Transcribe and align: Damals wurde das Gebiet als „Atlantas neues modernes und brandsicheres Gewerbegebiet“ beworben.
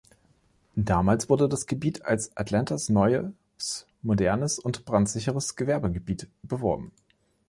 Damals 0.75 1.29
wurde 1.29 1.47
das 1.47 1.67
Gebiet 1.67 2.03
als 2.05 2.35
„Atlantas 2.35 2.89
neues 2.89 3.85
modernes 4.01 4.57
und 4.57 4.83
brandsicheres 4.83 5.55
Gewerbegebiet“ 5.55 6.27
beworben. 6.41 6.91